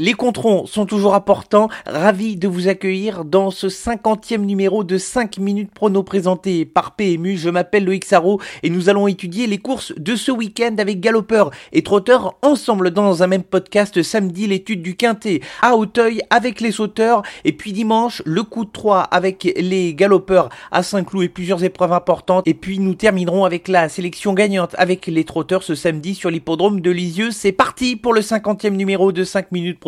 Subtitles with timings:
[0.00, 1.68] Les controns sont toujours importants.
[1.84, 7.36] Ravi de vous accueillir dans ce cinquantième numéro de 5 minutes prono présenté par PMU.
[7.36, 11.50] Je m'appelle Loïc Sarro et nous allons étudier les courses de ce week-end avec galopeurs
[11.72, 14.00] et trotteurs ensemble dans un même podcast.
[14.04, 18.70] Samedi, l'étude du quintet à Hauteuil avec les sauteurs et puis dimanche, le coup de
[18.70, 22.46] 3 avec les galopeurs à Saint-Cloud et plusieurs épreuves importantes.
[22.46, 26.80] Et puis nous terminerons avec la sélection gagnante avec les trotteurs ce samedi sur l'hippodrome
[26.80, 27.32] de Lisieux.
[27.32, 29.87] C'est parti pour le cinquantième numéro de 5 minutes prono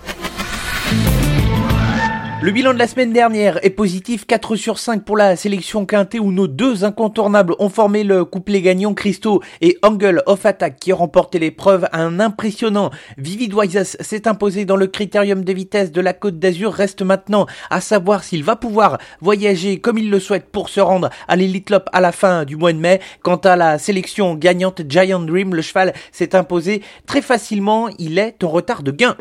[2.43, 6.19] Le bilan de la semaine dernière est positif, 4 sur 5 pour la sélection quintée
[6.19, 10.91] où nos deux incontournables ont formé le couplet gagnant Christo et Angle of Attack qui
[10.91, 11.87] ont remporté l'épreuve.
[11.93, 16.73] Un impressionnant Vivid Wises s'est imposé dans le critérium de vitesse de la Côte d'Azur.
[16.73, 21.11] Reste maintenant à savoir s'il va pouvoir voyager comme il le souhaite pour se rendre
[21.27, 23.01] à l'Elite Lop à la fin du mois de mai.
[23.21, 27.87] Quant à la sélection gagnante Giant Dream, le cheval s'est imposé très facilement.
[27.99, 29.15] Il est en retard de gain.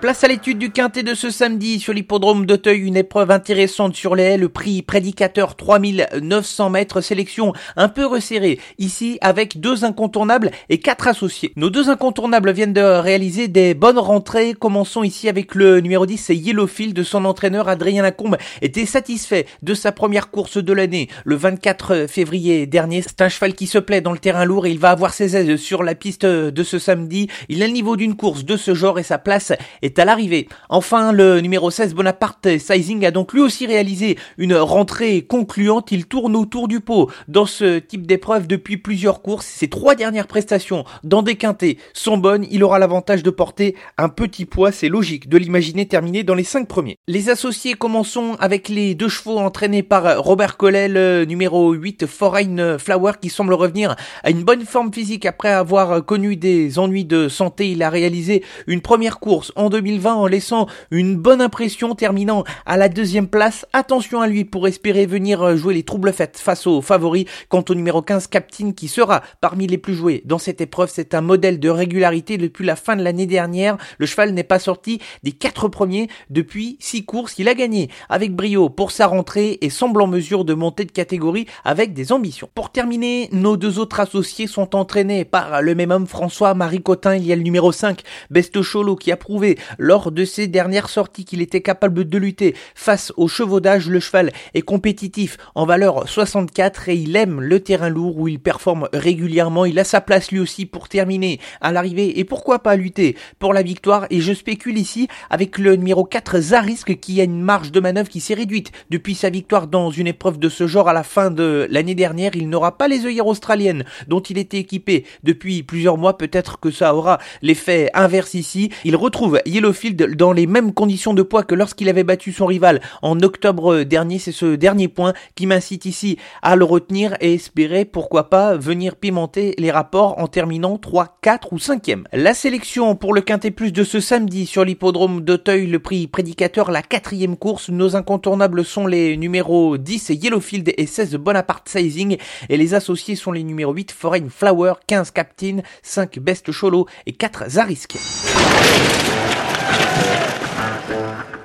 [0.00, 4.14] Place à l'étude du quintet de ce samedi sur l'hippodrome d'Auteuil, une épreuve intéressante sur
[4.14, 10.52] les haies, le prix prédicateur 3900 mètres, sélection un peu resserrée, ici avec deux incontournables
[10.68, 11.52] et quatre associés.
[11.56, 16.16] Nos deux incontournables viennent de réaliser des bonnes rentrées, commençons ici avec le numéro 10,
[16.16, 21.08] c'est Yellowfield, de son entraîneur Adrien Lacombe, était satisfait de sa première course de l'année,
[21.24, 24.70] le 24 février dernier, c'est un cheval qui se plaît dans le terrain lourd et
[24.70, 27.96] il va avoir ses aises sur la piste de ce samedi, il a le niveau
[27.96, 30.48] d'une course de ce genre et sa place est à l'arrivée.
[30.68, 35.92] Enfin, le numéro 16 Bonaparte Sizing a donc lui aussi réalisé une rentrée concluante.
[35.92, 39.46] Il tourne autour du pot dans ce type d'épreuve depuis plusieurs courses.
[39.46, 42.46] Ses trois dernières prestations dans des quintés sont bonnes.
[42.50, 44.72] Il aura l'avantage de porter un petit poids.
[44.72, 46.98] C'est logique de l'imaginer terminer dans les cinq premiers.
[47.06, 52.78] Les associés commençons avec les deux chevaux entraînés par Robert Collet, le numéro 8 Foreign
[52.78, 57.28] Flower qui semble revenir à une bonne forme physique après avoir connu des ennuis de
[57.28, 57.70] santé.
[57.70, 62.76] Il a réalisé une première course en 2020 en laissant une bonne impression terminant à
[62.76, 63.66] la deuxième place.
[63.72, 67.26] Attention à lui pour espérer venir jouer les troubles faites face aux favoris.
[67.48, 71.14] Quant au numéro 15 Captain qui sera parmi les plus joués dans cette épreuve, c'est
[71.14, 73.76] un modèle de régularité depuis la fin de l'année dernière.
[73.98, 77.34] Le cheval n'est pas sorti des quatre premiers depuis six courses.
[77.38, 80.92] Il a gagné avec brio pour sa rentrée et semble en mesure de monter de
[80.92, 82.48] catégorie avec des ambitions.
[82.54, 87.16] Pour terminer, nos deux autres associés sont entraînés par le même homme François-Marie Cotin.
[87.16, 89.47] Il y a le numéro 5 Best Cholo qui a prouvé
[89.78, 93.88] lors de ses dernières sorties qu'il était capable de lutter face au chevaudage.
[93.88, 98.40] Le cheval est compétitif en valeur 64 et il aime le terrain lourd où il
[98.40, 99.64] performe régulièrement.
[99.64, 103.52] Il a sa place lui aussi pour terminer à l'arrivée et pourquoi pas lutter pour
[103.52, 104.06] la victoire?
[104.10, 108.08] Et je spécule ici avec le numéro 4 Zarisk qui a une marge de manœuvre
[108.08, 111.30] qui s'est réduite depuis sa victoire dans une épreuve de ce genre à la fin
[111.30, 112.36] de l'année dernière.
[112.36, 116.16] Il n'aura pas les œillères australiennes dont il était équipé depuis plusieurs mois.
[116.18, 118.70] Peut-être que ça aura l'effet inverse ici.
[118.84, 122.80] Il retrouve Yellowfield dans les mêmes conditions de poids que lorsqu'il avait battu son rival
[123.02, 124.18] en octobre dernier.
[124.18, 128.96] C'est ce dernier point qui m'incite ici à le retenir et espérer pourquoi pas venir
[128.96, 132.04] pimenter les rapports en terminant 3, 4 ou 5e.
[132.12, 136.70] La sélection pour le Quintet Plus de ce samedi sur l'hippodrome d'Auteuil, le prix prédicateur,
[136.70, 137.68] la quatrième course.
[137.70, 142.16] Nos incontournables sont les numéros 10 Yellowfield et 16 Bonaparte Sizing
[142.48, 147.12] et les associés sont les numéros 8 Foreign Flower, 15 Captain, 5 Best Cholo et
[147.12, 147.96] 4 Zarisk.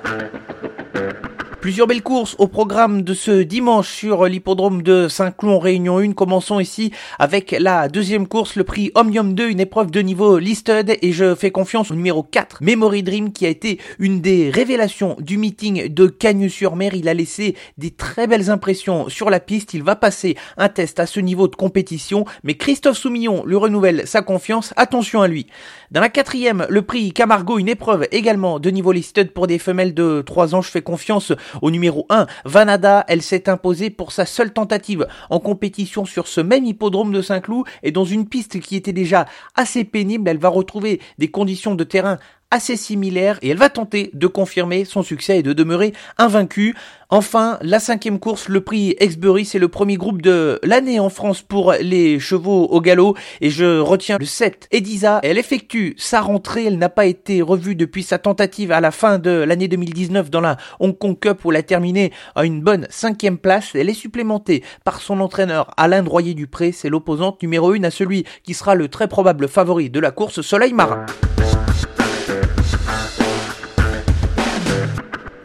[0.04, 0.73] Thank you.
[1.64, 6.12] Plusieurs belles courses au programme de ce dimanche sur l'hippodrome de Saint-Cloud Réunion 1.
[6.12, 10.98] Commençons ici avec la deuxième course, le prix Omnium 2, une épreuve de niveau listed
[11.00, 15.16] et je fais confiance au numéro 4, Memory Dream qui a été une des révélations
[15.20, 16.92] du meeting de Cagnes-sur-Mer.
[16.92, 19.72] Il a laissé des très belles impressions sur la piste.
[19.72, 24.06] Il va passer un test à ce niveau de compétition, mais Christophe Soumillon lui renouvelle
[24.06, 24.74] sa confiance.
[24.76, 25.46] Attention à lui.
[25.90, 29.94] Dans la quatrième, le prix Camargo, une épreuve également de niveau listed pour des femelles
[29.94, 30.60] de 3 ans.
[30.60, 31.32] Je fais confiance
[31.62, 36.40] au numéro 1, Vanada, elle s'est imposée pour sa seule tentative en compétition sur ce
[36.40, 40.48] même hippodrome de Saint-Cloud et dans une piste qui était déjà assez pénible, elle va
[40.48, 42.18] retrouver des conditions de terrain
[42.54, 46.76] assez similaire et elle va tenter de confirmer son succès et de demeurer invaincue.
[47.10, 51.42] Enfin, la cinquième course, le prix Exbury, c'est le premier groupe de l'année en France
[51.42, 54.68] pour les chevaux au galop et je retiens le 7.
[54.70, 58.92] Ediza, elle effectue sa rentrée, elle n'a pas été revue depuis sa tentative à la
[58.92, 62.60] fin de l'année 2019 dans la Hong Kong Cup où elle a terminé à une
[62.60, 63.70] bonne cinquième place.
[63.74, 68.54] Elle est supplémentée par son entraîneur Alain Droyer-Dupré, c'est l'opposante numéro 1 à celui qui
[68.54, 71.04] sera le très probable favori de la course Soleil Marin.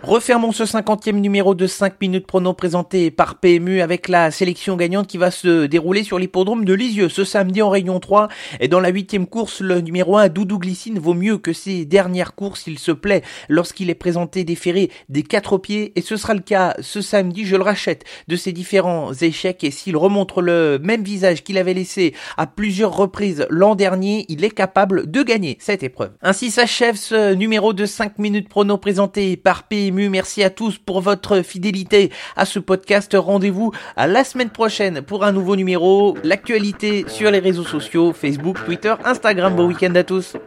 [0.10, 5.06] Refermons ce cinquantième numéro de 5 minutes prono présenté par PMU avec la sélection gagnante
[5.06, 8.28] qui va se dérouler sur l'hippodrome de Lisieux ce samedi en Réunion 3.
[8.60, 12.34] Et dans la huitième course, le numéro 1, Doudou Glycine, vaut mieux que ses dernières
[12.34, 15.94] courses, il se plaît, lorsqu'il est présenté déféré des quatre pieds.
[15.96, 19.64] Et ce sera le cas ce samedi, je le rachète, de ses différents échecs.
[19.64, 24.44] Et s'il remontre le même visage qu'il avait laissé à plusieurs reprises l'an dernier, il
[24.44, 26.14] est capable de gagner cette épreuve.
[26.24, 31.02] Ainsi s'achève ce numéro de 5 minutes prono présenté par PMU Merci à tous pour
[31.02, 33.18] votre fidélité à ce podcast.
[33.20, 36.16] Rendez-vous à la semaine prochaine pour un nouveau numéro.
[36.24, 39.56] L'actualité sur les réseaux sociaux, Facebook, Twitter, Instagram.
[39.56, 40.38] Bon week-end à tous.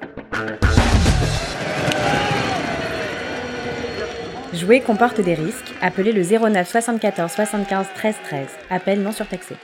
[4.54, 5.72] Jouer comporte des risques.
[5.81, 8.46] Appelez le 09 74 75 13 13.
[8.70, 9.56] Appel non surtaxé.